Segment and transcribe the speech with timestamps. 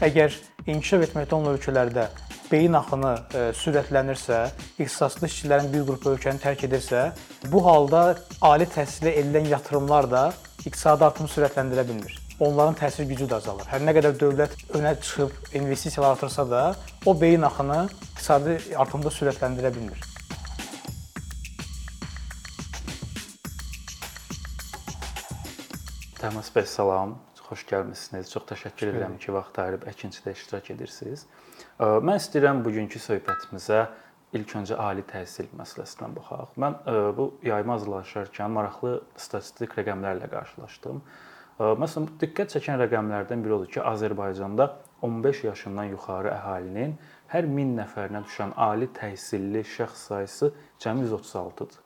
[0.00, 0.32] Əgər
[0.64, 2.06] inkişaf etməkdə olan ölkələrdə
[2.48, 4.38] beyin axını e, sürətlənirsə,
[4.80, 7.02] ixtisaslı işçilərin bir qrup ölkəni tərk edirsə,
[7.52, 8.16] bu halda
[8.48, 10.22] ali təhsilə edilən yatırımlar da
[10.64, 12.16] iqtisadi artımı sürətləndirə bilmir.
[12.40, 13.68] Onların təsir gücü də azalır.
[13.68, 16.64] Hər nə qədər dövlət önə çıxıb investisiyalar artırsa da,
[17.04, 17.82] o beyin axını
[18.14, 20.00] iqtisadi artımda sürətləndirə bilmir.
[26.24, 27.18] Təmas bəy salam,
[27.50, 28.30] xoş gəlmisiniz.
[28.32, 31.26] Çox təşəkkür edirəm ki, vaxt ayırıb əkinçidə iştirak edirsiniz.
[31.80, 33.80] Mən istəyirəm bugünkü söhbətimizə
[34.38, 36.54] ilk öncə ali təhsil məsələsindən baxaq.
[36.62, 36.78] Mən
[37.18, 41.02] bu yayıma hazırlaşarkən maraqlı statistik rəqəmlərlə qarşılaşdım.
[41.60, 44.70] Məsələn, diqqət çəkən rəqəmlərdən biri odur ki, Azərbaycanda
[45.04, 46.94] 15 yaşından yuxarı əhalinin
[47.34, 51.82] hər 1000 nəfərinə düşən ali təhsilli şəxs sayısı cəmi 136-dır.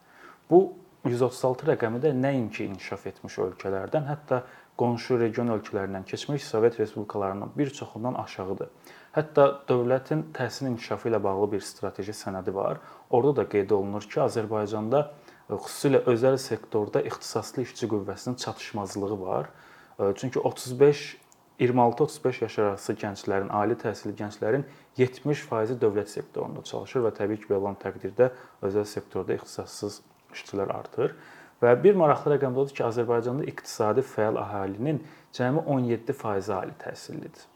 [0.50, 0.60] Bu
[1.04, 4.38] 136 rəqəmi də nəinki inkişaf etmiş ölkələrdən, hətta
[4.80, 8.70] qonşu region ölkələrindən keçmiş Sovet respublikalarından bir çoxundan aşağıdır.
[9.14, 12.80] Hətta dövlətin təhsil inkişafı ilə bağlı bir strateji sənədi var.
[13.10, 19.52] Orada da qeyd olunur ki, Azərbaycanda e, xüsusilə özəl sektorda ixtisaslı işçi qüvvəsinin çatışmazlığı var.
[20.00, 21.04] E, çünki 35
[21.60, 24.64] 26-35 yaş arası gənclərin, ali təhsilli gənclərin
[24.98, 28.32] 70% dövlət sektorunda çalışır və təbii ki, belə olan təqdirdə
[28.66, 30.00] özəl sektorda ixtisassız
[30.34, 31.16] işçilər artır.
[31.62, 35.00] Və bir maraqlı rəqəm də odur ki, Azərbaycanda iqtisadi fəal əhalinin
[35.34, 37.46] cəmi 17% ali təhsillidir.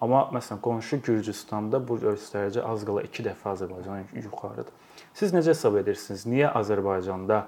[0.00, 4.72] Amma məsələn qonşu Gürcüstanda bu göstərici az qala 2 dəfə Azərbaycandan yuxarıdır.
[5.12, 6.24] Siz necə hesab edirsiniz?
[6.24, 7.42] Niyə Azərbaycanda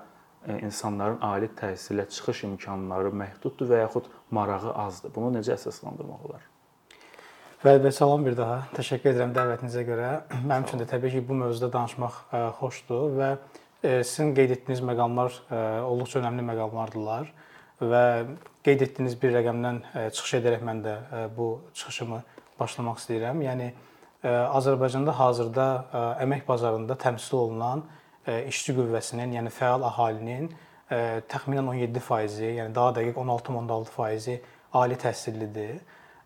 [0.44, 5.14] e, insanların ali təhsilə çıxış imkanları məhduddur və yaxud marağı azdır?
[5.14, 6.44] Bunu necə əsaslandırmaq olar?
[7.62, 8.58] Bəli, bəli, salam bir daha.
[8.77, 10.12] Təşəkkür edirəm dəvətinizə görə.
[10.42, 13.33] Mənim üçün də təbii ki, bu mövzuda danışmaq e, xoşdur və
[13.83, 17.30] Sizin qeyd etdiyiniz məqamlar e, olduqca önəmli məqamlardılar
[17.83, 18.02] və
[18.62, 22.20] qeyd etdiyiniz bir rəqəmdən e, çıxış edərək mən də e, bu çıxışımı
[22.61, 23.42] başlamaq istəyirəm.
[23.42, 23.72] Yəni
[24.22, 25.64] Azərbaycanda hazırda
[26.23, 27.80] əmək bazarında təmsil olunan
[28.46, 30.46] işçi qüvvəsinin, yəni fəal əhalinin
[31.33, 34.36] təxminən 17%, yəni daha dəqiq 16.6%-i
[34.78, 35.80] ali təhsillidir.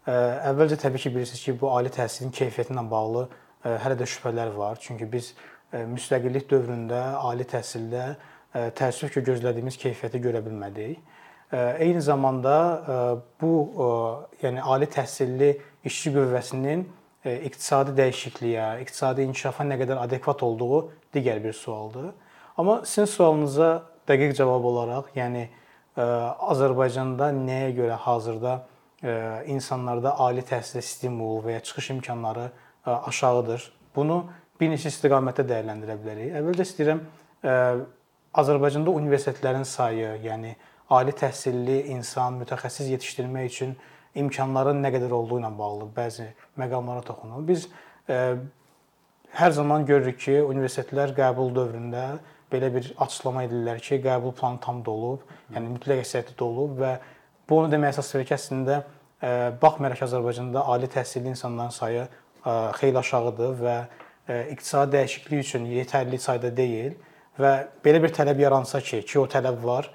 [0.04, 3.24] Əvvəlcə təbii ki, bilirsiniz ki, bu ali təhsilin keyfiyyəti ilə bağlı
[3.64, 4.76] hələ də şübhələr var.
[4.82, 5.32] Çünki biz
[5.72, 8.04] müstəqillik dövründə ali təhsildə
[8.54, 11.00] təəssüf ki, gözlədiyimiz keyfiyyəti görə bilmədik.
[11.52, 12.54] Eyni zamanda
[13.40, 13.50] bu
[14.42, 15.50] yəni ali təhsilli
[15.86, 16.86] işçi qüvvəsinin
[17.26, 20.80] iqtisadi dəyişikliyə, iqtisadi inkişafa nə qədər adekvat olduğu
[21.14, 22.12] digər bir sualdır.
[22.56, 23.70] Amma sizin sualınıza
[24.08, 25.48] dəqiq cavab olaraq, yəni
[25.96, 28.56] Azərbaycanda nəyə görə hazırda
[29.52, 32.50] insanlarda ali təhsilə stimul və ya çıxış imkanları
[32.86, 33.72] aşağıdır?
[33.96, 34.26] Bunu
[34.60, 36.32] bir neçə istiqamətdə dəyərləndirə bilərik.
[36.40, 37.02] Əvvəlcə istəyirəm
[38.36, 40.54] Azərbaycanda universitetlərin sayı, yəni
[40.92, 43.74] ali təhsilli insan, mütəxəssis yetişdirmək üçün
[44.16, 46.28] imkanların nə qədər olduğu ilə bağlı bəzi
[46.60, 47.44] məqamlara toxunum.
[47.48, 47.66] Biz
[49.36, 52.06] hər zaman görürük ki, universitetlər qəbul dövründə
[52.52, 56.96] belə bir açıqlama edirlər ki, qəbul planı tam dolub, yəni mütləq əksəriyyəti dolub və
[57.48, 58.80] bu onu demək əsas verir ki, əslində
[59.60, 62.06] baxmayaraq ki, Azərbaycanda ali təhsilli insanların sayı
[62.78, 63.76] xeyli aşağıdır və
[64.28, 66.94] iqtisadi dəyişiklik üçün yetərli sayda deyil
[67.38, 67.52] və
[67.84, 69.90] belə bir tələb yaransa ki, ki o tələb var,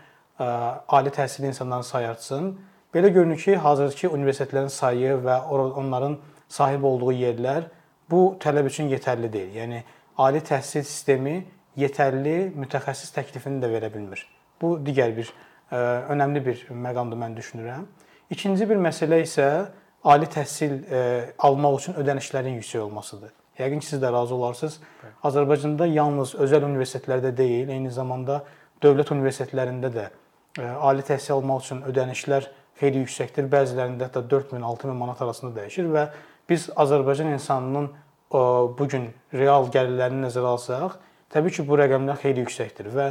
[0.88, 2.52] ali təhsilli insanların sayı artsın.
[2.94, 6.18] Belə görünür ki, hazırki universitetlərin sayı və onların
[6.50, 7.69] sahib olduğu yerlər
[8.12, 9.56] bu tələb üçün yetərli deyil.
[9.56, 9.84] Yəni
[10.18, 11.42] ali təhsil sistemi
[11.80, 14.25] yetərli mütəxəssis təklifini də verə bilmir.
[14.62, 15.31] Bu digər bir
[15.72, 17.86] önəmli bir məqamdır mən düşünürəm.
[18.30, 19.48] İkinci bir məsələ isə
[20.03, 20.81] ali təhsil
[21.40, 23.31] almaq üçün ödənişlərin yüksək olmasıdır.
[23.59, 24.79] Yəqin ki, siz də razı olarsınız.
[25.03, 25.13] Bəli.
[25.29, 28.41] Azərbaycanda yalnız özəl universitetlərdə deyil, eyni zamanda
[28.84, 30.07] dövlət universitetlərində də
[30.59, 32.47] e, ali təhsil almaq üçün ödənişlər
[32.81, 33.50] xeyli yüksəkdir.
[33.51, 36.07] Bəzilərində hətta 4000, 6000 manat arasında dəyişir və
[36.50, 37.91] biz Azərbaycan insanının
[38.31, 40.95] bu gün real gəlirlərini nəzərə alsaq,
[41.33, 43.07] təbii ki, bu rəqəmlər xeyli yüksəkdir və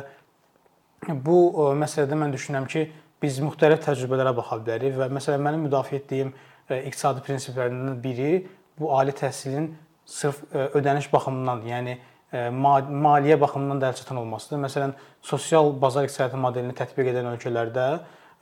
[1.26, 1.36] bu
[1.80, 2.86] məsələdə mən düşünürəm ki,
[3.20, 8.46] biz müxtəlif təcrübələrə baxa bilərik və məsələn mənim müdafiə etdiyim e, iqtisadi prinsiplərindən biri
[8.80, 9.68] bu ali təhsilin
[10.10, 11.96] sırf e, ödəniş baxımından, yəni
[12.32, 14.62] e, maliyyə baxımından da əlçatan olmasıdır.
[14.64, 17.86] Məsələn, sosial bazar iqtisadiyyatı modelini tətbiq edən ölkələrdə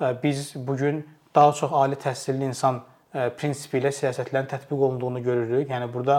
[0.01, 1.03] e, biz bu gün
[1.35, 2.81] daha çox ali təhsilli insan
[3.13, 5.71] prinsipi ilə siyasətlərin tətbiq olunduğunu görürük.
[5.71, 6.19] Yəni burada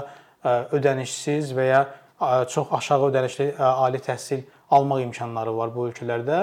[0.73, 1.81] ödənişsiz və ya
[2.49, 4.41] çox aşağı ödənişli ali təhsil
[4.71, 6.39] almaq imkanları var bu ölkələrdə.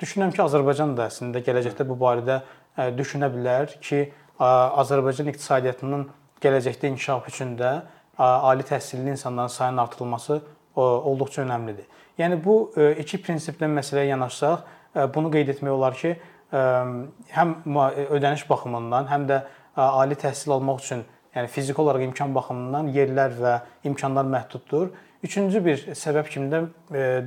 [0.00, 2.38] Düşünürəm ki, Azərbaycan da əslində gələcəkdə bu barədə
[2.96, 4.06] düşünə bilər ki,
[4.40, 6.06] Azərbaycan iqtisadiyyatının
[6.40, 7.74] gələcəkdə inkişaf üçün də
[8.24, 10.42] ali təhsilli insanların sayının artırılması
[10.76, 11.86] olduqca önəmlidir.
[12.18, 16.10] Yəni bu e, iki prinsiplə məsələyə yanaşsaq, e, bunu qeyd etmək olar ki,
[16.52, 16.64] e,
[17.36, 17.54] həm
[18.18, 19.40] ödəniş baxımından, həm də
[19.76, 23.52] ali təhsil almaq üçün Yəni fiziki olaraq imkan baxımından yerlər və
[23.86, 24.88] imkanlar məhduddur.
[25.22, 26.62] Üçüncü bir səbəb kimi də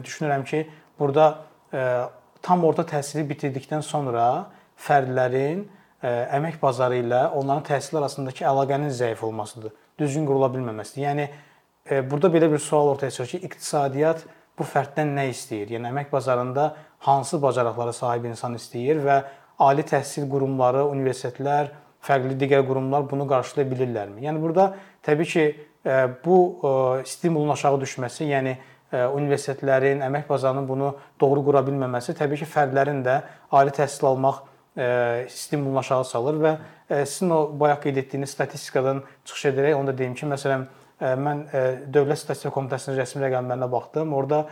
[0.04, 0.66] düşünürəm ki,
[1.00, 1.28] burada
[2.44, 4.26] tam orta təhsili bitirdikdən sonra
[4.76, 5.64] fərdlərin
[6.04, 11.04] əmək bazarı ilə onların təhsil arasındakı əlaqənin zəif olmasıdır, düzgün qurula bilməməsidir.
[11.08, 11.28] Yəni
[11.90, 14.26] e, burada belə bir sual ortaya çıxır ki, iqtisadiyyat
[14.60, 15.76] bu fərddən nə istəyir?
[15.76, 16.74] Yəni əmək bazarında
[17.08, 19.22] hansı bacarıqlara sahib insan istəyir və
[19.64, 21.72] ali təhsil qurumları, universitetlər,
[22.04, 24.26] fərqli digər qurumlar bunu qarşılaya bilirlərmi?
[24.28, 24.74] Yəni burada
[25.06, 25.48] təbii ki,
[25.86, 26.76] e, bu e,
[27.10, 28.58] stimulun aşağı düşməsi, yəni
[28.94, 30.92] universitetlərin, əmək bazarının bunu
[31.22, 33.16] doğru qura bilməməsi təbii ki, fərdlərin də
[33.58, 34.44] ali təhsil almaq
[35.30, 36.54] stimulunu aşağı salır və
[37.06, 40.66] sizin o bayaq qeyd etdiyiniz statistikadan çıxış edərək onu da deyim ki, məsələn,
[41.02, 41.44] mən
[41.94, 44.14] Dövlət Statistika Komitəsinin rəsmi rəqəmlərinə baxdım.
[44.18, 44.46] Orda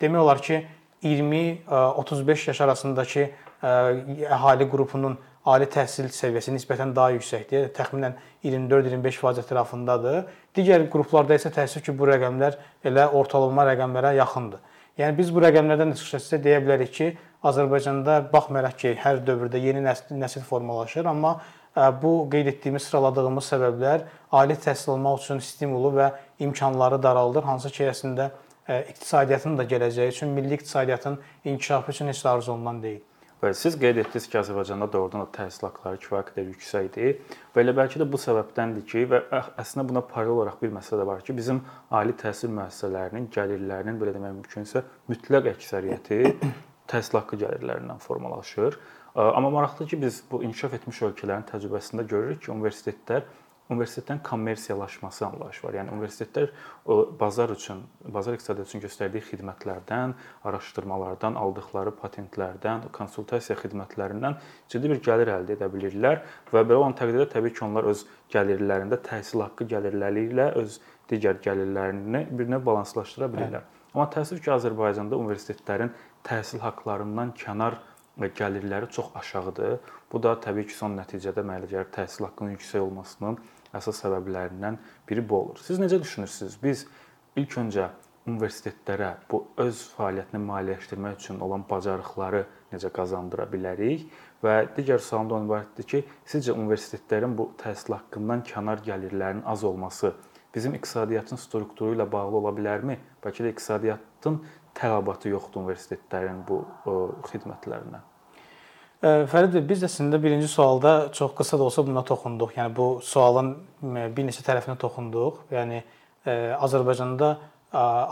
[0.00, 0.62] demək olar ki,
[1.02, 3.28] 20-35 yaş arasındakı
[3.62, 5.18] əhali qrupunun
[5.48, 7.70] ali təhsil səviyyəsi nisbətən daha yüksəkdir.
[7.76, 10.26] Təxminən 24-25% ətrafındadır.
[10.56, 12.58] Digər qruplarda isə təəssüf ki, bu rəqəmlər
[12.90, 14.60] elə ortalama rəqəmlərə yaxındır.
[14.98, 17.08] Yəni biz bu rəqəmlərdən də çıxışsa deyə bilərik ki,
[17.46, 21.36] Azərbaycanda baxmayaraq ki, hər dövrdə yeni nəsil, nəsil formalaşır, amma
[22.02, 24.02] bu qeyd etdiyimiz, sıraladığımız səbəblər
[24.34, 26.08] ali təhsil almaq üçün stimulu və
[26.42, 28.32] imkanları daraldır, hansı ki, əslində
[28.68, 33.00] iqtisadiyyatın da gələcəyi üçün, milli iqtisadiyyatın inkişafı üçün heç də arzu olunan deyil.
[33.38, 37.74] Bəli, siz qeyd etdiniz ki, Azərbaycanda doğrudan da təhsil haqqları kifayət qədər yüksəkdir və elə
[37.78, 39.20] bəlkə də bu səbəbdəndir ki, və
[39.62, 41.60] əslində buna paralel olaraq bir məsələ də var ki, bizim
[41.94, 44.82] ali təhsil müəssisələrinin gəlirlərinin belə demək mümkünsə
[45.12, 46.18] mütləq əksəriyyəti
[46.90, 48.80] təhsil haqqı gəlirlərindən formalaşır.
[49.14, 53.22] Amma maraqlıdır ki, biz bu inkişaf etmiş ölkələrin təcrübəsində görürük ki, universitetlər
[53.68, 55.74] universitetlərin kommersiyalaşması anlayışı var.
[55.76, 56.52] Yəni universitetlər
[56.86, 60.14] o bazar üçün, bazar iqtisadiyyatı üçün göstərdiyi xidmətlərdən,
[60.48, 64.38] araşdırmalardan, aldıqları patentlərdən, konsultasiya xidmətlərindən
[64.72, 66.22] ciddi bir gəlir əldə edə bilirlər
[66.52, 70.80] və belə olan təqdirdə təbii ki, onlar öz gəlirlərində təhsil haqqı gəlirləri ilə öz
[71.10, 73.68] digər gəlirlərini birinə balanslaşdıra bilirlər.
[73.68, 73.92] Hə.
[73.94, 75.92] Amma təəssüf ki, Azərbaycanda universitetlərin
[76.24, 77.78] təhsil haqqlarından kənar
[78.18, 79.78] və gəlirləri çox aşağıdır.
[80.12, 83.38] Bu da təbii ki, son nəticədə gəlir təhsil haqqının yüksək olmasının
[83.76, 84.78] əsas səbəblərindən
[85.08, 85.58] biri bu olur.
[85.62, 86.58] Siz necə düşünürsüz?
[86.62, 86.86] Biz
[87.36, 87.88] ilk öncə
[88.28, 94.08] universitetlərə bu öz fəaliyyətini maliyyələşdirmək üçün olan bacarıqları necə qazandıra bilərik?
[94.44, 100.12] Və digər sualım da ibarətdir ki, sizcə universitetlərin bu təhsil haqqından kənar gəlirlərinin az olması
[100.54, 102.98] bizim iqtisadiyyatın strukturu ilə bağlı ola bilərmi?
[103.24, 104.38] Bəlkə də iqtisadiyyatın
[104.78, 106.62] tələbatı yoxdur universitetlərin bu
[107.30, 108.04] xidmətlərinə.
[108.98, 112.56] Fərid bəy, biz əslində birinci sualda çox qısa da olsa buna toxunduq.
[112.56, 115.44] Yəni bu sualın bir neçə tərəfinə toxunduq.
[115.54, 115.84] Yəni
[116.58, 117.28] Azərbaycanda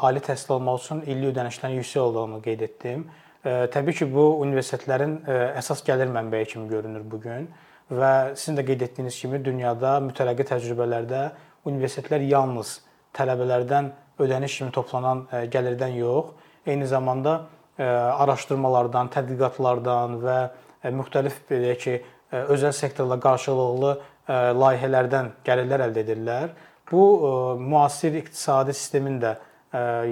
[0.07, 3.03] ali təhsil almaq üçün illik ödənişlərin yüksək olduğunu qeyd etdim.
[3.43, 5.17] Təbii ki, bu universitetlərin
[5.59, 7.49] əsas gəlir mənbəyi kimi görünür bu gün
[7.91, 11.25] və sizin də qeyd etdiyiniz kimi dünyada mütərəqqi təcrübələrdə
[11.67, 12.77] universitetlər yalnız
[13.19, 13.91] tələbələrdən
[14.23, 16.31] ödəniş kimi toplanan gəlirdən yox,
[16.67, 17.41] eyni zamanda
[17.79, 20.39] araşdırmalardan, tədqiqatlardan və
[20.95, 21.99] müxtəlif belə ki,
[22.37, 23.93] özəl sektorla qarşılıqlı
[24.61, 26.57] layihələrdən gəlirlər əldə edirlər.
[26.91, 27.03] Bu
[27.59, 29.37] müasir iqtisadi sistemin də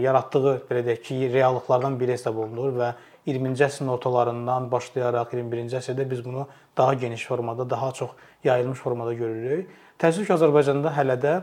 [0.01, 2.93] yaratdığı belə deyək ki, reallıqlardan biri hesab olunur və
[3.27, 6.47] 20-ci əsrin ortalarından başlayaraq 21-ci əsrdə biz bunu
[6.77, 8.11] daha geniş formada, daha çox
[8.45, 9.71] yayılmış formada görürük.
[9.99, 11.37] Təəssüf ki, Azərbaycanda hələ də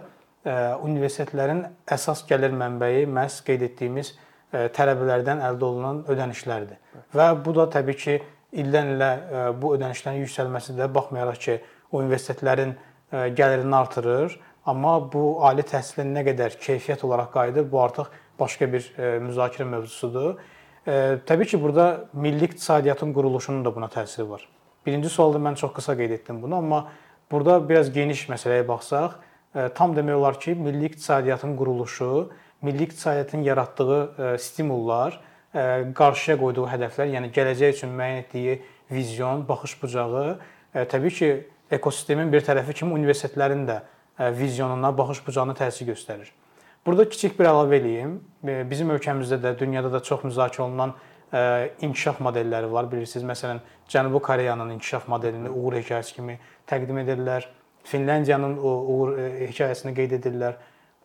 [0.85, 4.13] universitetlərin əsas gəlir mənbəyi məhz qeyd etdiyimiz
[4.51, 6.77] tələbələrdən əldə olunan ödənişlərdir.
[7.15, 8.15] Və bu da təbii ki,
[8.51, 11.57] ildən-ilə e, bu ödənişlərin yüksəlməsi də baxmayaraq ki,
[11.95, 18.11] universitetlərin e, gəlirini artırır, amma bu ali təhsilin nə qədər keyfiyyət olaraq qayıdır, bu artıq
[18.39, 20.41] başqa bir e, müzakirə mövzusudur.
[20.81, 24.47] Təbii ki, burada milli iqtisadiyyatın quruluşunun da buna təsiri var.
[24.85, 26.87] Birinci sualda mən çox qısa qeyd etdim bunu, amma
[27.29, 29.13] burada biraz geniş məsələyə baxsaq,
[29.77, 32.31] tam demək olar ki, milli iqtisadiyyatın quruluşu,
[32.65, 35.21] milli iqtisadiyyatın yaratdığı stimullar
[35.53, 40.37] qarşıya qoyduğu hədəflər, yəni gələcək üçün müəyyən etdiyi vizyon, baxış bucağı
[40.91, 41.31] təbii ki,
[41.71, 43.81] ekosistemin bir tərəfi kimi universitetlərin də
[44.37, 46.31] vizyonuna, baxış bucağına təsir göstərir.
[46.85, 48.17] Burada kiçik bir əlavə eləyim.
[48.69, 50.95] Bizim ölkəmizdə də, dünyada da çox müzakirə olunan
[51.81, 52.89] inkişaf modelləri var.
[52.91, 57.45] Bilirsiniz, məsələn, Cənubi Koreyanın inkişaf modelini uğur hekayəsi kimi təqdim edirlər.
[57.83, 59.15] Finlandiyanın uğur
[59.45, 60.57] hekayəsini qeyd edirlər.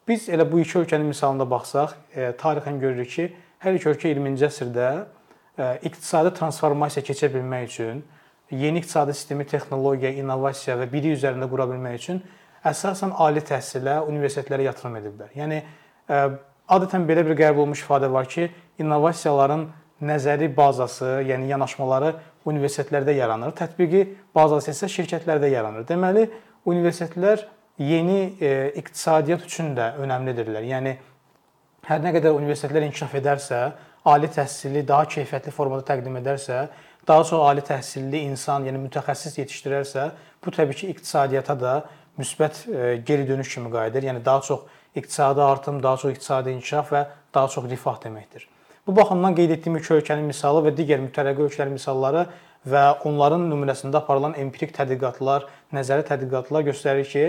[0.08, 1.94] Biz elə bu iki ölkənin misalında baxsaq,
[2.42, 3.28] tarixən görürük ki,
[3.64, 8.02] hər iki ölkə 20-ci əsrdə e, iqtisadi transformasiya keçə bilmək üçün,
[8.50, 12.20] yeni iqtisadi sistemi, texnologiya, innovasiya və bilik üzərində qura bilmək üçün
[12.66, 15.32] əsasən ali təhsilə, universitetlərə yatırım ediblər.
[15.38, 16.20] Yəni e,
[16.76, 18.48] adətən belə bir qəbul olunmuş ifadə var ki,
[18.82, 19.66] innovasiyaların
[20.06, 22.14] nəzəri bazası, yəni yanaşmaları
[22.46, 24.02] universitetlərdə yaranır, tətbiqi
[24.36, 25.86] bazası isə şirkətlərdə yaranır.
[25.88, 26.26] Deməli,
[26.68, 27.46] universitetlər
[27.78, 30.66] yeni e, iqtisadiyyat üçün də önəmlidirlər.
[30.66, 30.96] Yəni
[31.86, 33.60] hər nə qədər universitetlər inkişaf edərsə,
[34.06, 36.66] ali təhsili daha keyfiyyətli formada təqdim edərsə,
[37.06, 40.08] daha çox ali təhsilli insan, yəni mütəxəssis yetişdirərsə,
[40.42, 41.76] bu təbii ki, iqtisadiyyata da
[42.18, 44.08] müsbət e, geri dönüş kimi qayıdır.
[44.10, 44.60] Yəni daha çox
[44.96, 48.46] iqtisadi artım, daha çox iqtisadi inkişaf və daha çox rifah deməkdir.
[48.86, 52.26] Bu baxımdan qeyd etdiyim üç ölkənin misalı və digər mütərəqqi ölkələrin misalları
[52.66, 57.26] və onların nümunəsində aparılan empirik tədqiqatlar, nəzəri tədqiqatlar göstərir ki,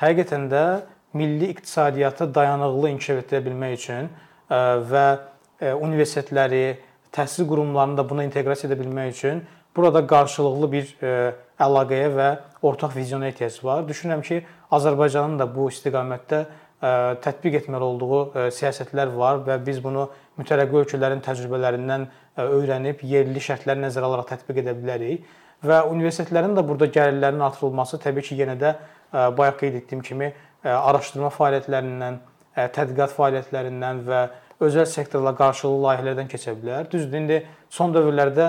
[0.00, 0.64] həqiqətən də
[1.12, 4.08] milli iqtisadiyyatı dayanıqlı inkişaf etdirə bilmək üçün
[4.50, 4.60] e,
[4.92, 5.06] və
[5.60, 6.78] e, universitetləri,
[7.12, 9.42] təhsil qurumlarını da buna inteqrasiya edə bilmək üçün
[9.76, 11.16] burada qarşılıqlı bir e,
[11.64, 12.28] əlaqəyə və
[12.62, 13.84] ortaq vizyona ehtiyac var.
[13.88, 16.46] Düşünürəm ki, Azərbaycanın da bu istiqamətdə
[17.24, 18.18] tətbiq etməli olduğu
[18.54, 20.04] siyasətlər var və biz bunu
[20.38, 22.04] mütərəqqi ölkələrin təcrübələrindən
[22.44, 25.24] öyrənib yerli şərtləri nəzərə alaraq tətbiq edə bilərik.
[25.66, 28.76] Və universitetlərin də burada gəlirlərinin artırılması təbii ki, yenə də
[29.12, 30.30] bayaq qeyd etdiyim kimi
[30.64, 32.20] araşdırma fəaliyyətlərindən,
[32.74, 34.22] tədqiqat fəaliyyətlərindən və
[34.66, 36.88] özəl sektorla qarşılıqlı layihələrdən keçə bilər.
[36.90, 38.48] Düzdür, indi son dövrlərdə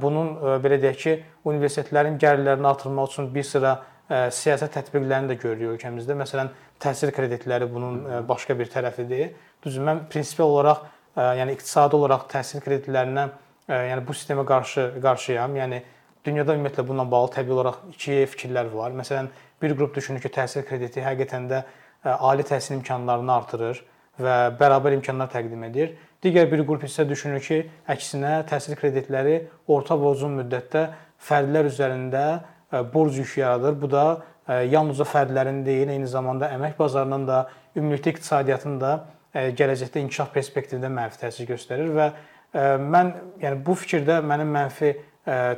[0.00, 1.14] bunun belə deyək ki,
[1.48, 3.78] universitetlərin gəlirlərini artırmaq üçün bir sıra
[4.12, 6.14] siyasət tətbiqlərini də görürük ölkəmizdə.
[6.20, 6.50] Məsələn,
[6.82, 9.32] təhsil kreditləri bunun başqa bir tərəfidir.
[9.64, 10.84] Düzdür, mən prinsipal olaraq,
[11.16, 13.30] yəni iqtisadi olaraq təhsil kreditlərinə,
[13.72, 15.56] yəni bu sistemə qarşı qarşıyam.
[15.56, 15.80] Yəni
[16.26, 18.92] dünyada ümumiyyətlə bununla bağlı təbii olaraq iki fikirlər var.
[19.00, 19.30] Məsələn,
[19.62, 21.62] bir qrup düşünür ki, təhsil krediti həqiqətən də
[22.18, 23.82] ali təhsil imkanlarını artırır
[24.22, 25.94] və bərabər imkanlar təqdim edir.
[26.22, 29.38] Digər bir qrup isə düşünür ki, əksinə təhsil kreditləri
[29.70, 30.84] orta və uzun müddətdə
[31.22, 32.26] fərdlər üzərində
[32.92, 33.78] borc yükü yaradır.
[33.82, 34.04] Bu da
[34.66, 38.92] yalnızca fərdlərin deyil, eyni zamanda əmək bazarının da, ümumilikdə iqtisadiyyatın da
[39.32, 42.08] gələcəkdə inkişaf perspektivində mənfi təsir göstərir və
[42.82, 44.92] mən yəni bu fikirdə mənim mənfi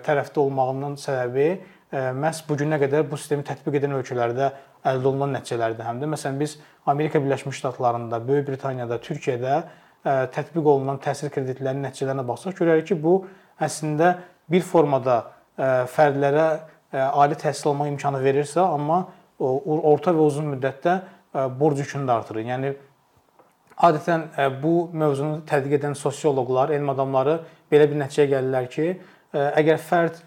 [0.05, 1.49] tərəfdə olmağımın səbəbi
[1.95, 4.51] məhz bu günə qədər bu sistemi tətbiq edən ölkələrdə
[4.91, 6.09] əldə olunan nəticələrdir həm də.
[6.11, 6.57] Məsələn, biz
[6.91, 9.61] Amerika Birləşmiş Ştatlarında, Böyük Britaniyada, Türkiyədə
[10.05, 13.21] tətbiq olunan təhsil kreditlərinin nəticələrinə baxsaq görərik ki, bu
[13.63, 14.17] əslində
[14.51, 15.21] bir formada
[15.95, 16.49] fərdlərə
[16.93, 19.05] ali təhsil alma imkanı verirsə, amma
[19.39, 20.99] orta və uzun müddətdə
[21.59, 22.45] borc yükünü də artırır.
[22.51, 22.75] Yəni
[23.87, 24.29] adətən
[24.63, 28.93] bu mövzunu tədqiq edən sosioloqlar, elm adamları belə bir nəticəyə gəlirlər ki,
[29.35, 30.21] əgər fərd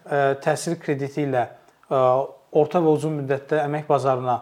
[0.44, 1.46] təhsil krediti ilə
[1.90, 4.38] orta və uzun müddətdə əmək bazarına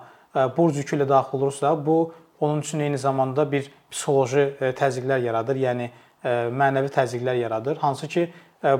[0.56, 5.90] borc yükü ilə daxil olursa, bu onun üçün eyni zamanda bir psixoloji təzyiqlər yaradır, yəni
[6.25, 8.28] mənəvi təzyiqlər yaradır, hansı ki,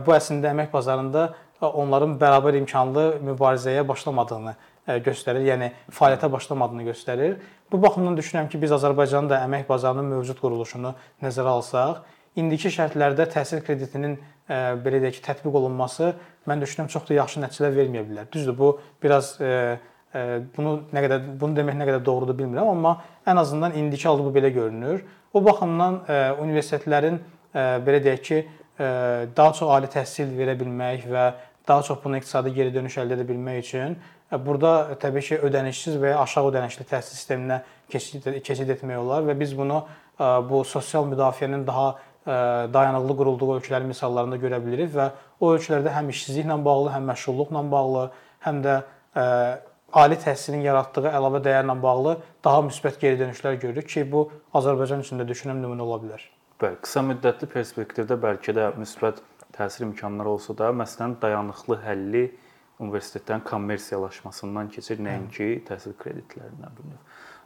[0.06, 1.28] bu əslində əmək bazarında
[1.66, 4.56] onların bərabər imkanlı mübarizəyə başlamadığını
[5.06, 7.38] göstərir, yəni fəaliyyətə başlamadığını göstərir.
[7.72, 10.92] Bu baxımdan düşünürəm ki, biz Azərbaycanın da əmək bazarının mövcud quruluşunu
[11.24, 12.04] nəzərə alsaq,
[12.36, 16.14] indiki şərtlərdə təhsil kreditinin belə deyək ki, tətbiq olunması
[16.48, 18.28] mən düşünürəm çox da yaxşı nəticələr verməyə bilər.
[18.34, 19.36] Düzdür, bu biraz
[20.56, 22.98] bunu nə qədər bunu demək nə qədər doğrudur bilmirəm, amma
[23.28, 25.02] ən azından indiki halda bu belə görünür.
[25.34, 26.04] O baxımdan
[26.44, 27.20] universitetlərin
[27.56, 28.40] belə deyək ki,
[28.80, 31.26] daha çox ali təhsil verə bilmək və
[31.68, 33.98] daha çox bunu iqtisadi geri dönüş əldə edə bilmək üçün
[34.46, 37.62] burada təbii ki, ödənişsiz və ya aşağı ödənişli təhsil sisteminə
[37.92, 39.84] keçid etmək olar və biz bunu
[40.50, 46.58] bu sosial müdafiənin daha dayanıqlı qurulduğu ölkələrin misallarında görə bilirik və o ölkələrdə həm işsizliklə
[46.66, 48.06] bağlı, həm məşğulluqla bağlı,
[48.46, 48.80] həm də
[49.96, 54.26] ali təhsilin yaratdığı əlavə dəyərlə bağlı daha müsbət geri dönüşlər görürük ki, bu
[54.58, 56.26] Azərbaycan üçün də düşünürəm nümunə ola bilər.
[56.62, 59.22] Bəli, qısa müddətli perspektivdə bəlkə də müsbət
[59.56, 62.26] təsir imkanları olsa da, məsələn, dayanıqlı həlli
[62.84, 67.00] universitetlərin kommersiyalaşmasından keçir, nəinki təhsil kreditlərindən bu növ.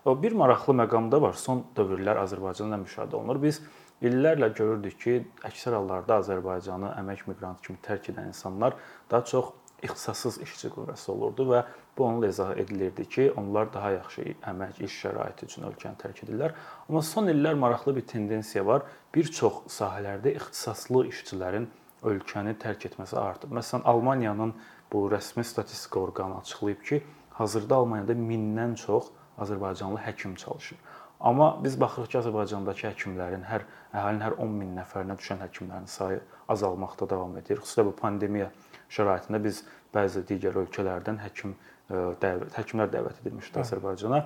[0.09, 1.35] O bir maraqlı məqam da var.
[1.37, 3.41] Son dövrlər Azərbaycanda müşahidə olunur.
[3.43, 3.59] Biz
[4.05, 5.15] illərlə görürdük ki,
[5.47, 8.77] əksər hallarda Azərbaycanı əmək miqrantı kimi tərk edən insanlar
[9.11, 9.51] daha çox
[9.83, 11.63] ixtisassız işçi qüvvəsi olurdu və
[11.97, 16.55] bu onunla izah edilirdi ki, onlar daha yaxşı əmək, iş şəraiti üçün ölkəni tərk edirlər.
[16.87, 18.87] Amma son illər maraqlı bir tendensiya var.
[19.15, 21.67] Bir çox sahələrdə ixtisaslı işçilərin
[22.07, 23.51] ölkəni tərk etməsi artıb.
[23.55, 24.53] Məsələn, Almaniyanın
[24.91, 27.03] bu rəsmi statistika orqanı açıqlayıb ki,
[27.39, 30.77] hazırda Almaniyada 1000-dən çox Azərbaycanlı həkim çalışır.
[31.19, 36.21] Amma biz baxırıq ki, Azərbaycandakı həkimlərin hər əhalinin hər 10 min nəfərinə düşən həkimlərin sayı
[36.47, 37.59] azalmaqda davam edir.
[37.59, 38.47] Xüsusilə bu pandemiya
[38.93, 39.63] şəraitində biz
[39.95, 44.21] bəzi digər ölkələrdən həkim e, dəvət həkimlər dəvət edilmişdi Azərbaycana.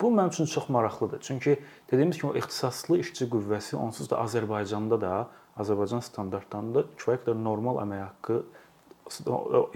[0.00, 1.20] Bu mənim üçün çox maraqlıdır.
[1.20, 1.56] Çünki
[1.90, 5.14] dediyimiz kimi o ixtisaslı işçi qüvvəsi onsuz da Azərbaycanda da
[5.56, 8.42] Azərbaycan standartlarında kifayət qədər normal əmək haqqı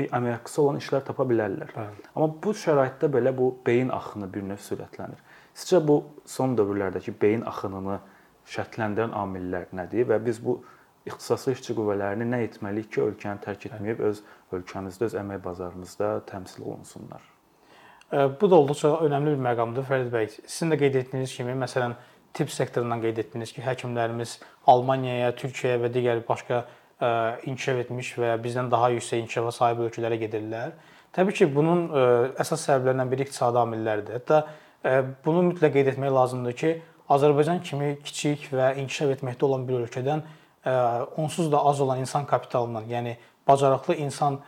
[0.09, 1.73] əmək haqqısı olan işlər tapa bilərlər.
[1.77, 2.07] Bəli.
[2.15, 5.21] Amma bu şəraitdə belə bu beyin axını bir növ sürətlənir.
[5.55, 8.01] Sizcə bu son dövrlərdəki beyin axınını
[8.49, 10.59] şərtləndirən amillər nədir və biz bu
[11.09, 14.23] ixtisaslı işçi qüvvələrini nə etməliyik ki, ölkəni tərk etməyib öz
[14.57, 17.23] ölkəmizdə, öz əmək bazarımızda təmsil olunsunlar?
[18.13, 20.29] Bu da olduqca önəmli bir məqamdır Fərid bəy.
[20.47, 21.97] Sizin də qeyd etdiyiniz kimi, məsələn,
[22.37, 24.39] tibb sektorundan qeyd etdiniz ki, həkimlərimiz
[24.69, 26.63] Almaniyaya, Türkiyəyə və digər başqa
[27.49, 30.73] inkişaf etmiş və bizdən daha yüksək inkişafa sahib ölkələrə gedirlər.
[31.17, 31.85] Təbii ki, bunun
[32.41, 34.19] əsas səbəblərindən biri iqtisadi amillərdir.
[34.21, 34.41] Hətta
[35.25, 36.73] bunu mütləq qeyd etmək lazımdır ki,
[37.09, 40.23] Azərbaycan kimi kiçik və inkişaf etməkdə olan bir ölkədən
[41.17, 43.17] onsuz da az olan insan kapitalının, yəni
[43.49, 44.41] bacarıqlı insan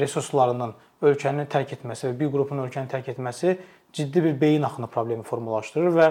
[0.00, 0.72] resurslarının
[1.02, 3.58] ölkəni tərk etməsi və bir qrupun ölkəni tərk etməsi
[3.92, 6.08] ciddi bir beyin axını problemi formalaşdırır və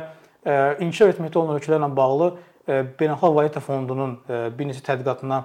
[0.86, 2.30] inkişaf etməkdə olan ölkələrlə bağlı
[2.70, 5.40] Beynəlxalq Valyuta Fondunun bir neçə tədqiqatına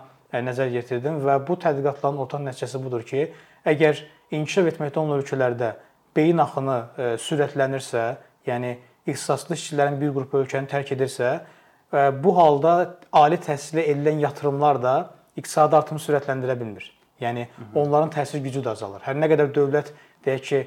[0.44, 3.30] nəzər yetirdim və bu tədqiqatların ortaq nəticəsi budur ki,
[3.64, 4.02] əgər
[4.34, 5.70] inkişaf etməkdə olan ölkələrdə
[6.16, 6.78] beyin axını
[7.20, 8.04] sürətlənirsə,
[8.46, 11.38] yəni ixtisaslı işçilərin bir qrupu ölkəni tərk edirsə,
[12.24, 12.74] bu halda
[13.12, 14.94] ali təhsilə edilən yatırımlar da
[15.36, 16.86] iqtisadi artımı sürətləndirə bilmir.
[17.22, 19.02] Yəni onların təsir gücü də azalır.
[19.06, 19.92] Hər nə qədər dövlət
[20.26, 20.62] deyək ki,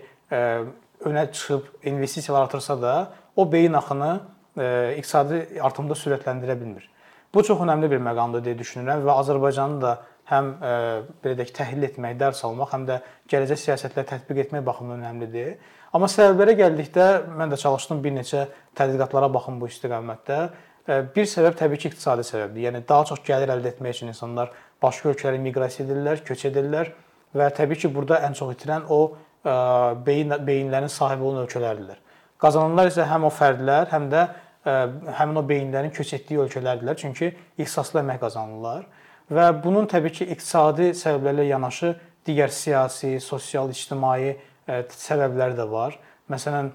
[1.07, 2.93] önə çıxıb investisiyalar artırsa da,
[3.35, 4.13] o beyin axını
[4.97, 6.87] iqtisadi artımda sürətləndirə bilmir.
[7.33, 9.97] Bu çox önəmli bir məqamdır deyə düşünürəm və Azərbaycanın da
[10.27, 10.53] həm
[11.23, 12.99] belə deyək təhlil etmək, dərs almaq, həm də
[13.31, 15.53] gələcək siyasətləri tətbiq etmək baxımından önəmlidir.
[15.95, 17.05] Amma səbəblərə gəldikdə
[17.37, 20.39] mən də çalışdım bir neçə tədqiqatlara baxım bu istiqamətdə.
[21.15, 22.65] Bir səbəb təbii ki, iqtisadi səbəbdir.
[22.67, 24.51] Yəni daha çox gəlir əldə etmək üçün insanlar
[24.83, 26.91] başqa ölkələrə miqrasiya edirlər, köç edirlər
[27.35, 28.99] və təbii ki, burada ən çox itirən o
[30.07, 31.99] beyin beyinlərin sahibi olan ölkələrdirlər.
[32.39, 34.27] Qazananlar isə həm o fərdlər, həm də
[35.17, 36.99] həmin o beyinlərin köç etdiyi ölkələrdirlər.
[36.99, 38.87] Çünki ixtisaslı əmək qazanırlar
[39.31, 41.93] və bunun təbii ki, iqtisadi səbəblərlə yanaşı
[42.27, 45.95] digər siyasi, sosial, ictimai səbəbləri də var.
[46.31, 46.71] Məsələn,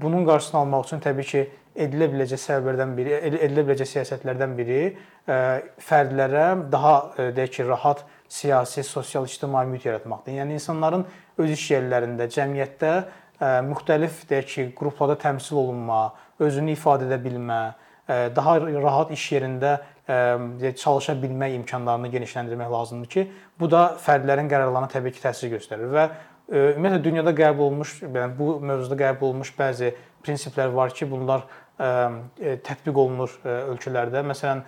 [0.00, 1.44] bunun qarşısını almaq üçün təbii ki,
[1.76, 3.14] edilə biləcək səbəblərdən biri,
[3.44, 4.80] edilə biləcək siyasətlərdən biri
[5.88, 6.96] fərdlərə daha
[7.36, 10.38] deyək ki, rahat siyasi, sosial, ictimai mühit yaratmaqdır.
[10.40, 11.04] Yəni insanların
[11.38, 12.92] öz iş yerlərində, cəmiyyətdə
[13.68, 17.60] müxtəlif deyək ki, qruplarda təmsil olunma, özünü ifadə edə bilmə,
[18.08, 23.26] daha rahat iş yerində çalışa bilmək imkanlarını genişləndirmək lazımdır ki,
[23.60, 26.08] bu da fərdlərin qərarlarına təbii ki, təsir göstərir və
[26.46, 29.90] ümumiyyətlə dünyada qəbul olunmuş, yəni bu mövzuda qəbul olunmuş bəzi
[30.22, 31.42] prinsiplər var ki, bunlar
[31.76, 34.22] tətbiq olunur ölkələrdə.
[34.30, 34.62] Məsələn,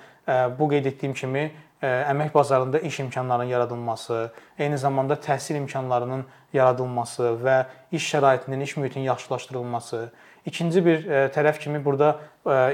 [0.58, 1.46] bu qeyd etdiyim kimi
[1.82, 7.58] əmək bazarında iş imkanlarının yaradılması, eyni zamanda təhsil imkanlarının yaradılması və
[7.92, 10.08] iş şəraitinin, iş mühitinin yaxşılaşdırılması.
[10.46, 11.02] İkinci bir
[11.34, 12.18] tərəf kimi burada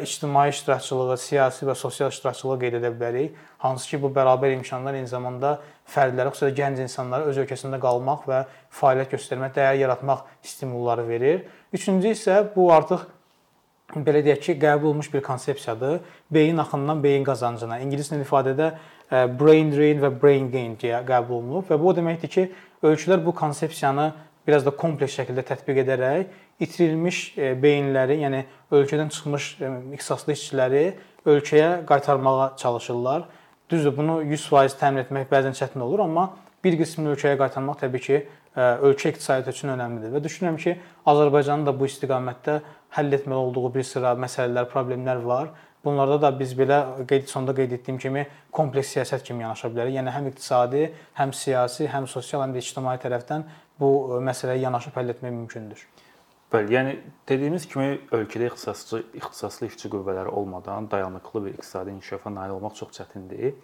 [0.02, 3.32] ictimai iştirakçılığı, siyasi və sosial iştirakçılığı qeyd edə bilərik.
[3.58, 5.56] Hansı ki, bu bərabər imkanlar eyni zamanda
[5.90, 8.44] fərdlərə, xüsusilə gənc insanlara öz ölkəsində qalmaq və
[8.78, 11.44] fəaliyyət göstərmək, dəyər yaratmaq stimulları verir.
[11.74, 13.08] Üçüncü isə bu artıq
[13.94, 16.00] belə deyək ki, qəbul olunmuş bir konsepsiyadır.
[16.30, 17.80] Beyin axınından beyin qazancına.
[17.82, 18.70] İngilis dilində ifadədə
[19.10, 22.44] brain drain və brain gain deyə qəbul olunub və bu o deməkdir ki,
[22.82, 24.12] ölkələr bu konsepsiyanı
[24.46, 27.20] biraz da kompleks şəkildə tətbiq edərək itirilmiş
[27.62, 29.50] beyinləri, yəni ölkədən çıxmış
[29.96, 30.84] ixtisaslı işçiləri
[31.26, 33.24] ölkəyə qaytarmağa çalışırlar.
[33.70, 36.28] Düzdür, bunu 100% təmin etmək bəzən çətin olur, amma
[36.64, 38.18] bir qismini ölkəyə qaytarmaq təbii ki,
[38.54, 40.76] ölkə iqtisadiyyatı üçün önəmlidir və düşünürəm ki,
[41.10, 42.60] Azərbaycanın da bu istiqamətdə
[42.94, 45.50] həll etməli olduğu bir sıra məsələlər, problemlər var.
[45.84, 49.98] Bunlarda da biz belə qeyd sonda qeyd etdiyim kimi kompleks siyasət kimi yanaşa bilərik.
[49.98, 50.86] Yəni həm iqtisadi,
[51.18, 53.44] həm siyasi, həm sosial, həm də ictimai tərəfdən
[53.80, 53.90] bu
[54.24, 55.84] məsələyə yanaşıb həll etmək mümkündür.
[56.54, 56.90] Bəli, yəni
[57.28, 62.92] dediyimiz kimi ölkədə ixtisaslı ixtisaslı işçi qüvvələri olmadan dayanıqlı bir iqtisadi inkişafa nail olmaq çox
[62.94, 63.56] çətindir.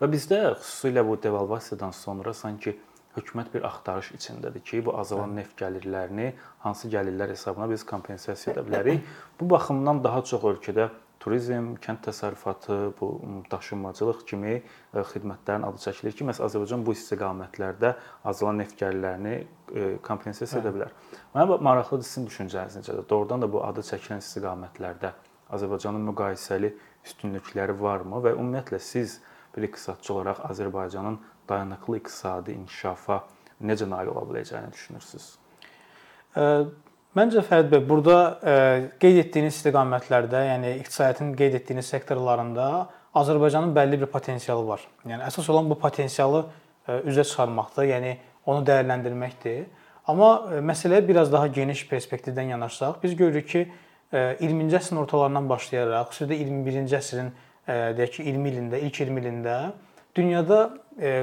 [0.00, 2.78] Və bizdə xüsusilə bu devalvasiyadan sonra sanki
[3.18, 6.30] hökumət bir axtarış içindədir ki, bu azalan neft gəlirlərini
[6.64, 9.04] hansı gəlirlər hesabına biz kompensasiya edə bilərik.
[9.40, 10.88] Bu baxımdan daha çox ölkədə
[11.22, 13.08] turizm, kənd təsərrüfatı, bu
[13.50, 14.62] daşınmacılıq kimi e,
[15.12, 17.94] xidmətlərin adı çəkilir ki, məhz Azərbaycan bu istiqamətlərdə
[18.30, 20.92] azalan neft gəlirlərini e, kompensasiya edə bilər.
[21.34, 23.08] Mənə maraqlıdır sizin düşüncəniz necədir?
[23.10, 25.12] Doğrudan da bu adı çəkilən istiqamətlərdə
[25.56, 26.74] Azərbaycanın müqayisəli
[27.06, 29.18] üstünlükləri varmı və ümumiyyətlə siz
[29.56, 33.22] bir iqtisadçı olaraq Azərbaycanın dayanıqlı iqtisadi inkişafa
[33.64, 35.30] necə nail ola biləcəyini düşünürsüz?
[37.18, 38.16] Məncə Fərid bəy, burada
[39.02, 42.66] qeyd etdiyiniz istiqamətlərdə, yəni iqtisadiyyatın qeyd etdiyiniz sektorlarında
[43.18, 44.84] Azərbaycanın bəlli bir potensialı var.
[45.08, 46.44] Yəni əsas olan bu potensialı
[47.10, 48.12] üzə çıxarmaqdır, yəni
[48.46, 49.66] onu dəyərləndirməkdir.
[50.06, 50.30] Amma
[50.70, 53.66] məsələyə biraz daha geniş perspektivdən yanaşsaq, biz görürük ki,
[54.14, 57.34] 20-ci əsrin ortalarından başlayaraq, xüsusilə 21-ci əsrin
[57.98, 59.60] deyək ki, 20 ilində, ilk 20 ilində
[60.14, 60.62] dünyada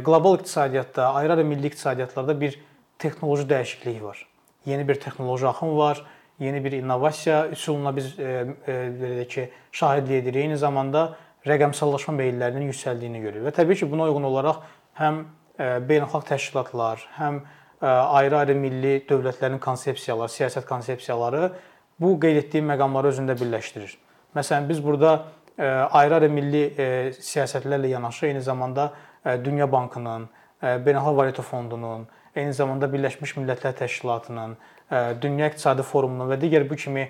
[0.04, 2.60] qlobal iqtisadiyyatda, ayrı-ayrı milli iqtisadiyyatlarda bir
[3.00, 4.28] texnoloji dəyişiklik var.
[4.66, 6.06] Yeni bir texnoloji axın var,
[6.40, 10.36] yeni bir innovasiya üsuluna biz belə deyək ki, şahidlik edirik.
[10.44, 14.64] Eyni zamanda rəqəmsallaşma meyllərinin yüksəldiyini görürük və təbii ki, buna uyğun olaraq
[14.98, 15.24] həm
[15.60, 17.44] beynəlxalq təşkilatlar, həm
[17.86, 21.52] ayrı-ayrı milli dövlətlərin konsepsiyaları, siyasət konsepsiyaları
[22.02, 23.94] bu qeyd etdiyim məqamları özündə birləşdirir.
[24.36, 25.28] Məsələn, biz burada
[25.96, 26.64] ayrı-ayrı milli
[27.20, 28.92] siyasətlərlə yanaşı eyni zamanda
[29.46, 30.28] Dünya Bankının,
[30.62, 34.56] Beynəlxalq Valyuta Fondunun, eyni zamanda Birləşmiş Millətlər Təşkilatının,
[35.22, 37.08] Dünya İqtisadi Forumunun və digər bu kimi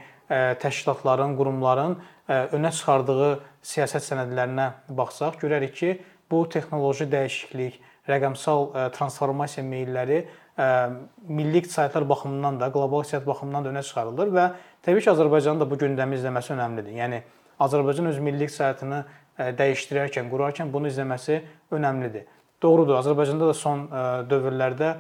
[0.62, 1.98] təşkilatların, qurumların
[2.30, 3.32] önə çıxardığı
[3.66, 5.92] siyasət sənədlərinə baxsaq, görərik ki,
[6.32, 10.24] bu texnoloji dəyişiklik, rəqəmsal transformasiya meylləri
[11.28, 14.46] milli iqtisadiyyatlar baxımından da, qlobal iqtisadiyyat baxımından da önə çıxarılır və
[14.86, 16.96] təbii ki, Azərbaycanın da bu gündəmi izləməsi önəmlidir.
[17.02, 17.22] Yəni
[17.66, 19.04] Azərbaycan öz milli iqtisadiyyatını
[19.60, 21.42] dəyişdirərkən, qurarkən bunu izləməsi
[21.76, 22.30] önəmlidir.
[22.64, 23.84] Doğrudur, Azərbaycanda da son
[24.32, 24.96] dövrlərdə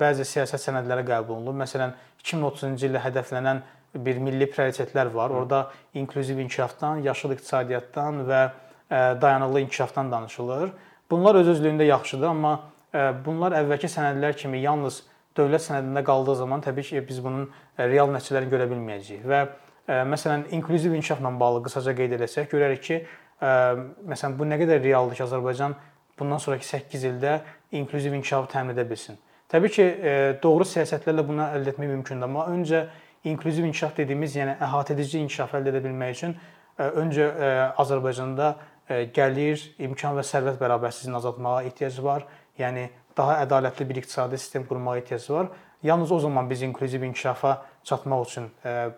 [0.00, 1.58] bəzi siyasət sənədləri qəbul olunub.
[1.60, 3.60] Məsələn, 2030-cu ildə hədəflənən
[4.04, 5.30] bir milli prioritetlər var.
[5.30, 8.40] Orada inklüziv inkişafdan, yaşıl iqtisadiyyatdan və
[9.20, 10.72] dayanıqlı inkişafdan danışılır.
[11.10, 12.52] Bunlar öz-özlüyündə yaxşıdır, amma
[13.24, 15.02] bunlar əvvəlki sənədlər kimi yalnız
[15.36, 17.46] dövlət sənədində qaldığı zaman təbii ki, biz bunun
[17.78, 19.24] real nəticələrini görə bilməyəcəyik.
[19.28, 19.44] Və
[20.08, 22.98] məsələn, inklüziv inkişafla bağlı qısaca qeyd etsək, görərik ki,
[23.40, 25.76] məsələn, bu nə qədər realdır ki, Azərbaycan
[26.18, 27.38] bundan sonrakı 8 ildə
[27.72, 29.20] inklüziv inkişafı təmin edə bilsin.
[29.48, 29.84] Təbii ki,
[30.42, 32.82] doğru siyasətlərlə bunu əldə etmək mümkündür, amma öncə
[33.24, 36.34] inklüziv inkişaf dediyimiz, yəni əhatəedici inkişaf əldə edə bilmək üçün
[36.78, 37.30] öncə
[37.80, 38.50] Azərbaycanda
[39.16, 42.26] gəlir, imkan və sərvət bərabərsizliyini azaltmağa ehtiyac var.
[42.60, 45.48] Yəni daha ədalətli bir iqtisadi sistem qurmağa ehtiyac var.
[45.82, 47.56] Yalnız o zaman biz inklüziv inkişafa
[47.88, 48.52] çatmaq üçün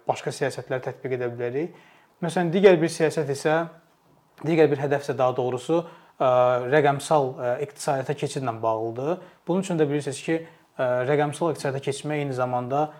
[0.08, 1.74] başqa siyasətlər tətbiq edə bilərik.
[2.24, 3.56] Məsələn, digər bir siyasət isə
[4.44, 5.84] digər bir hədəf isə daha doğrusu
[6.20, 7.30] rəqəmsal
[7.64, 9.18] iqtisadiyyata keçidlə bağlıdır.
[9.48, 10.36] Bunun üçün də bilirsiniz ki,
[10.78, 12.90] rəqəmsal iqtisadiyyata keçmək eyni zamanda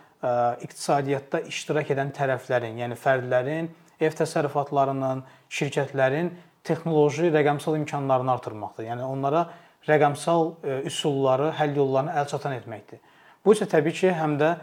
[0.64, 6.32] iqtisadiyyatda iştirak edən tərəflərin, yəni fərdlərin, ev təsərrüfatlarının, şirkətlərin
[6.64, 8.88] texnoloji rəqəmsal imkanlarını artırmaqdır.
[8.88, 9.46] Yəni onlara
[9.88, 13.00] rəqəmsal üsulları, həll yollarını əlçatan etməkdir.
[13.44, 14.54] Bu isə təbii ki, həm də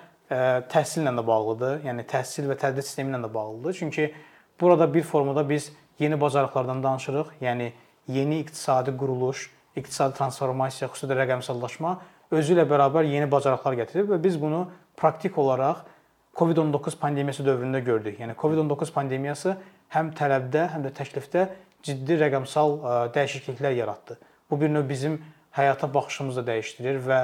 [0.69, 1.81] təhsillə də bağlıdır.
[1.87, 3.73] Yəni təhsil və tədris sistemi ilə də bağlıdır.
[3.79, 4.13] Çünki
[4.61, 7.37] burada bir formada biz yeni bacarıqlardan danışırıq.
[7.41, 7.71] Yəni
[8.07, 11.97] yeni iqtisadi quruluş, iqtisadi transformasiya, xüsusilə rəqəmsallaşma
[12.31, 14.65] özü ilə bərabər yeni bacarıqlar gətirir və biz bunu
[14.97, 15.85] praktik olaraq
[16.37, 18.19] COVID-19 pandemiyası dövründə gördük.
[18.19, 19.55] Yəni COVID-19 pandemiyası
[19.93, 21.47] həm tələbdə, həm də təklifdə
[21.83, 22.77] ciddi rəqəmsal
[23.15, 24.17] dəyişikliklər yaratdı.
[24.51, 25.21] Bu bir növ bizim
[25.57, 27.19] həyata baxışımızı da dəyişdirir və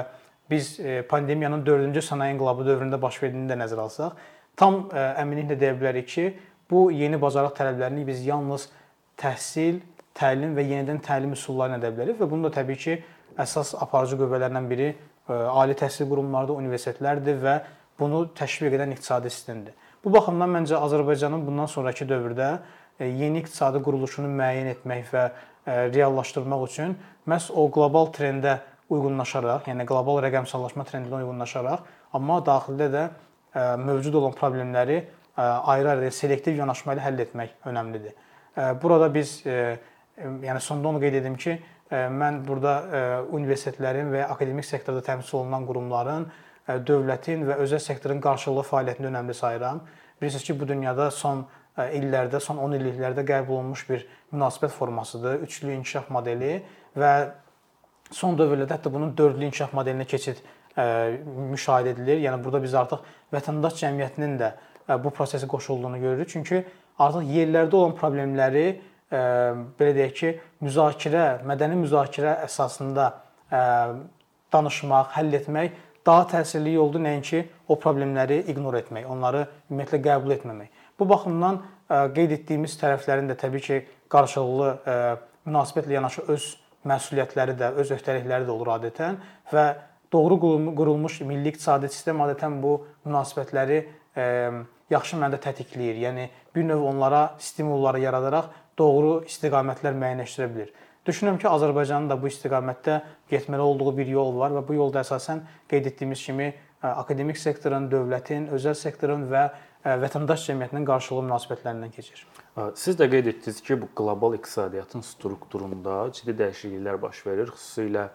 [0.50, 0.76] biz
[1.08, 4.16] pandemiyanın 4-cü sənaye inqilabı dövründə baş verdiyini də nəzərə alsaq,
[4.56, 6.26] tam əminliklə deyə bilərik ki,
[6.70, 8.68] bu yeni bacarıq tələblərini biz yalnız
[9.20, 9.80] təhsil,
[10.14, 12.98] təlim və yenidən təlim üsulları ilə edə bilərik və bunu da təbii ki,
[13.40, 14.92] əsas aparıcı qüvvələrdən biri
[15.28, 17.54] ali təhsil qurumlarıdır, universitetlərdir və
[17.98, 19.74] bunu təşviq edən iqtisadi sistemdir.
[20.04, 22.58] Bu baxımdan məncə Azərbaycanın bundan sonrakı dövrdə
[23.00, 25.24] yeni iqtisadi quruluşunu müəyyən etmək və
[25.66, 26.94] reallaşdırmaq üçün
[27.26, 28.58] məhz o qlobal trendə
[28.92, 33.06] uyğunlaşaraq, yəni qlobal rəqəmsallaşma trendinə uyğunlaşaraq, amma daxildə də
[33.80, 35.00] mövcud olan problemləri
[35.40, 38.12] ayrı-ayrı selektiv yanaşma ilə həll etmək önəmlidir.
[38.82, 39.40] Burada biz
[40.18, 41.58] yəni sonda onu qeyd edim ki,
[41.90, 46.26] mən burada universitetlərin və akademik sektorda təmsil olunan qurumların,
[46.88, 49.82] dövlətin və özəl sektorun qarşılıqlı fəaliyyətini önəmli sayıram.
[50.20, 51.44] Bilirsiniz ki, bu dünyada son
[51.76, 56.62] illərdə, son 10 illiklərdə qəbul olunmuş bir münasibət formasıdır, üçlü inkişaf modeli
[56.96, 57.12] və
[58.14, 60.40] son dövrlərdə hətta bunun dördlü inkişaf modelinə keçid
[60.74, 62.22] müşahidə edilir.
[62.24, 64.52] Yəni burada biz artıq vətəndaş cəmiyyətinin də
[65.02, 66.30] bu prosesə qoşulduğunu görürük.
[66.30, 66.64] Çünki
[66.98, 68.80] artıq yerlərdə olan problemləri
[69.14, 70.32] belə deyək ki,
[70.64, 73.08] müzakirə, mədəni müzakirə əsasında
[74.54, 80.82] danışmaq, həll etmək daha təsirli yoldur nəinki o problemləri ignor etmək, onları ümumiyyətlə qəbul etməmək.
[80.98, 83.80] Bu baxımdan qeyd etdiyimiz tərəflərin də təbii ki,
[84.12, 84.68] qarşılıqlı
[85.48, 86.50] münasibətlə yanaşı öz
[86.84, 89.18] məsuliyyətləri də, öz öhdəlikləri də olur adətən
[89.52, 89.64] və
[90.12, 90.38] doğru
[90.76, 93.80] qurulmuş milli iqtisadi sistem adətən bu münasibətləri
[94.92, 95.96] yaxşı mənada tətikləyir.
[96.04, 100.74] Yəni bir növ onlara stimulları yaradaraq doğru istiqamətlər müəyyənləşdirə bilər.
[101.04, 105.42] Düşünürəm ki, Azərbaycanın da bu istiqamətdə getməli olduğu bir yol var və bu yolda əsasən
[105.68, 109.42] qeyd etdiyimiz kimi akademik sektorun, dövlətin, özəl sektorun və
[109.84, 112.24] vətəndaş cəmiyyətinin qarşılıqlı münasibətlərindən keçir.
[112.80, 118.06] Siz də qeyd etdiniz ki, bu qlobal iqtisadiyyatın strukturunda ciddi dəyişikliklər baş verir, xüsusilə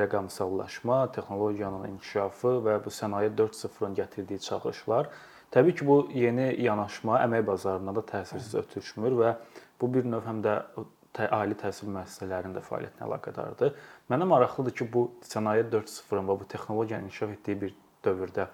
[0.00, 5.10] rəqəmsallaşma, texnologiyanın inkişafı və bu sənaye 4.0-ın gətirdiyi çağırışlar
[5.50, 9.34] Təbii ki, bu yeni yanaşma əmək bazarına da təsirsiz ötüşmür və
[9.80, 10.56] bu bir növ həm də
[11.34, 13.72] ali təhsil müəssisələrinin də fəaliyyətinə əlaqədardır.
[14.12, 17.74] Mənə maraqlıdır ki, bu sənaye 4.0-ın və bu texnologiyanın inkişaf etdiyi bir
[18.06, 18.46] dövrdə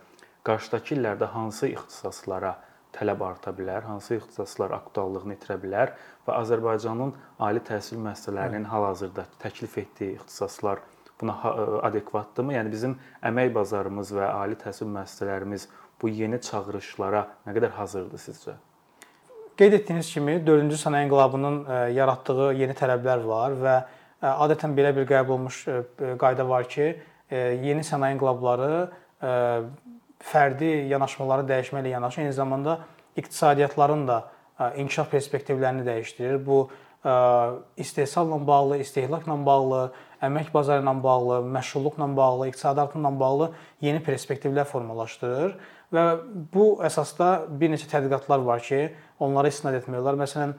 [0.49, 2.57] qarşıdakı illərdə hansı ixtisaslara
[2.97, 5.93] tələb arta bilər, hansı ixtisaslar aktuallığını itirə bilər
[6.25, 7.13] və Azərbaycanın
[7.45, 10.81] ali təhsil müəssisələrinin hal-hazırda təklif etdiyi ixtisaslar
[11.21, 11.35] buna
[11.89, 12.57] adekvatdırmı?
[12.57, 15.69] Yəni bizim əmək bazarımız və ali təhsil müəssisələrimiz
[16.03, 18.57] bu yeni çağırışlara nə qədər hazırdır sizcə?
[19.57, 21.63] Qeyd etdiyiniz kimi 4-cü sənaye inqilabının
[21.97, 23.77] yaratdığı yeni tələblər var və
[24.29, 25.63] adətən belə bir qəbul olunmuş
[26.21, 26.91] qayda var ki,
[27.33, 28.89] yeni sənaye inqilabları
[30.31, 32.79] fərdi yanaşmaları dəyişməklə yanaşı eyni zamanda
[33.17, 34.19] iqtisadiyyatların da
[34.77, 36.37] inkişaf perspektivlərini dəyişdirir.
[36.47, 36.69] Bu
[37.77, 39.81] istehsalla bağlı, istehlakla bağlı,
[40.27, 45.57] əmək bazarı ilə bağlı, məşğulluqla bağlı, iqtisadi artımla bağlı yeni perspektivlər formalaşdırır
[45.92, 46.05] və
[46.55, 48.88] bu əsasda bir neçə tədqiqatlar var ki,
[49.20, 50.18] onlara istinad etmək olar.
[50.20, 50.57] Məsələn,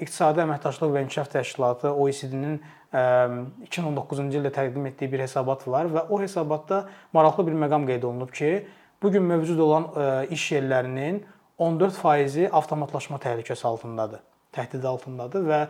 [0.00, 2.56] İqtisadi Əməkdaşlıq və İnkişaf Təşkilatı OECD-nin
[2.92, 8.32] 2019-cu ildə təqdim etdiyi bir hesabat var və o hesabatda maraqlı bir məqam qeyd olunub
[8.32, 8.66] ki,
[9.02, 9.90] bu gün mövcud olan
[10.32, 11.20] iş yerlərinin
[11.58, 14.24] 14%-i avtomatlaşma təhlükəsi altındadır,
[14.56, 15.60] təhdid altındadır və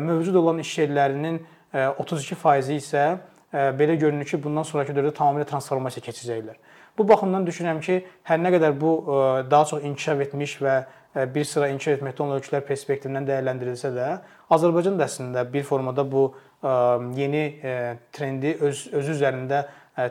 [0.00, 1.42] mövcud olan iş yerlərinin
[1.74, 3.04] 32%-i isə
[3.52, 6.56] belə görünür ki, bundan sonrakı dövrdə tamamilə transformasiya keçəcəklər.
[6.98, 8.90] Bu baxımdan düşünürəm ki, hər nə qədər bu
[9.50, 10.74] daha çox inkişaf etmiş və
[11.34, 14.10] bir sıra inkişaf etməkdə olan ölkələr perspektivindən dəyərləndirilsə də,
[14.54, 16.28] Azərbaycan da əslində bir formada bu
[17.18, 17.44] yeni
[18.14, 19.64] trendi öz özü üzərində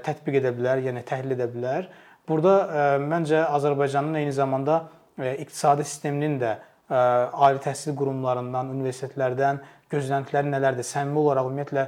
[0.03, 1.87] tətbiq edə bilər, yəni təhlil edə bilər.
[2.27, 4.83] Burada məncə Azərbaycanın eyni zamanda
[5.19, 6.55] iqtisadi sisteminin də
[6.91, 10.87] ali təhsil qurumlarından, universitetlərdən gözləntiləri nələrdir?
[10.87, 11.87] Səmimi olaraq ümumiyyətlə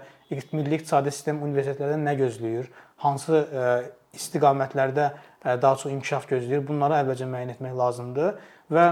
[0.55, 2.67] milli iqtisadi sistem universitetlərdən nə gözləyir?
[3.03, 3.45] Hansı
[4.19, 5.09] istiqamətlərdə
[5.45, 6.63] daha çox inkişaf gözləyir?
[6.67, 8.39] Bunları əvvəlcə müəyyən etmək lazımdır
[8.73, 8.85] və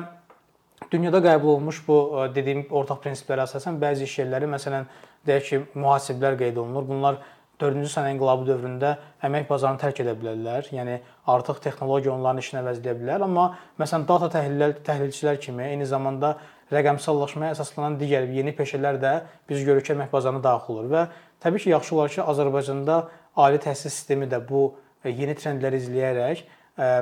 [0.92, 1.98] dünyada qəbul olunmuş bu
[2.36, 4.90] dediyim ortaq prinsiplərə əsasən bəzi iş yerləri, məsələn,
[5.28, 6.88] deyək ki, mühasiblər qeyd olunur.
[6.88, 7.22] Bunlar
[7.62, 8.90] 4-cü sənaye inqilabı dövründə
[9.24, 10.68] əmək bazarını tərk edə bilərlər.
[10.76, 10.98] Yəni
[11.32, 13.46] artıq texnologiya onların işini əvəzləyə bilər, amma
[13.80, 16.36] məsələn data təhlillər, təhlilçilər kimi eyni zamanda
[16.74, 19.14] rəqəmsallaşmaya əsaslanan digər yeni peşələr də
[19.50, 21.04] biz görürük ki, əmək bazarına daxil olur və
[21.46, 23.00] təbii ki, yaxşı olar ki, Azərbaycanda
[23.46, 24.72] ali təhsil sistemi də bu
[25.04, 26.44] yeni trendləri izləyərək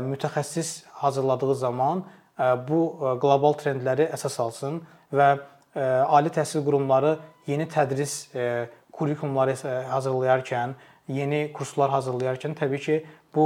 [0.08, 2.04] mütəxəssis hazırladığı zaman
[2.68, 2.82] bu
[3.22, 4.82] qlobal trendləri əsas alsın
[5.14, 5.32] və
[6.12, 8.32] ali təhsil qurumları yeni tədris
[8.92, 9.56] kurikulumları
[9.92, 10.74] hazırlayarkən,
[11.08, 12.98] yeni kurslar hazırlayarkən təbii ki,
[13.36, 13.46] bu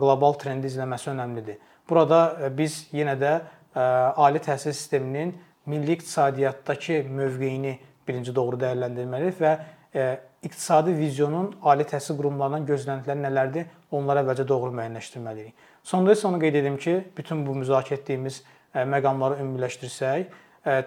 [0.00, 1.56] qlobal trendi izləməsi önəmlidir.
[1.88, 3.32] Burada biz yenə də
[3.74, 5.32] ali təhsil sisteminin
[5.66, 9.52] milli iqtisadiyyatdakı mövqeyini birinci doğru dəyərləndirməliyik və
[9.92, 15.52] iqtisadi vizyonun ali təhsil qurumlarından gözləntiləri nələrdir, onları əvvəlcə doğru müəyyənləşdirməliyik.
[15.84, 18.40] Sonda isə onu qeyd edim ki, bütün bu müzakirə etdiyimiz
[18.74, 20.32] məqamları ümumiləşdirsək,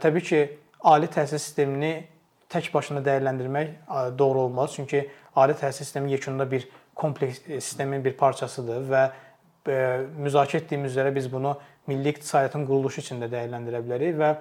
[0.02, 0.41] təbii ki,
[0.86, 1.94] ali təhsil sistemini
[2.50, 4.74] tək başına dəyərləndirmək doğru olmaz.
[4.76, 9.06] Çünki ali təhsil sistemi yekununda bir kompleks sistemin bir parçasıdır və
[10.22, 11.56] müzakirə etdiyimiz üzrə biz bunu
[11.88, 14.36] milli iqtisadiyyatın quruluşu içində dəyərləndirə bilərik və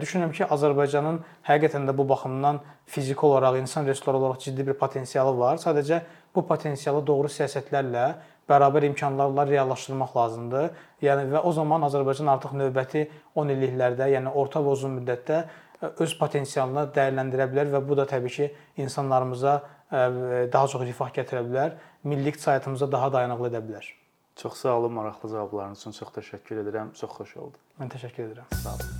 [0.00, 5.36] düşünürəm ki, Azərbaycanın həqiqətən də bu baxımdan fiziki olaraq, insan resursları olaraq ciddi bir potensialı
[5.38, 5.62] var.
[5.62, 6.00] Sadəcə
[6.34, 8.04] bu potensialı doğru siyasətlərlə,
[8.50, 10.70] bərabər imkanlarla reallaşdırmaq lazımdır.
[11.02, 13.06] Yəni və o zaman Azərbaycan artıq növbəti
[13.38, 15.44] 10 illiklərdə, yəni orta və uzun müddətdə
[16.02, 18.50] öz potensialını dəyərləndirə bilər və bu da təbii ki,
[18.84, 19.54] insanlarımıza
[19.90, 23.94] daha çox rifah gətirə bilər, milli iqtisadiyyatımıza daha dayanıqlı edə bilər.
[24.36, 25.98] Çox sağ olun maraqlı cavablarınız üçün.
[25.98, 26.94] Çox təşəkkür edirəm.
[27.00, 27.60] Çox xoş oldu.
[27.80, 28.56] Mən təşəkkür edirəm.
[28.62, 28.99] Sağ olun.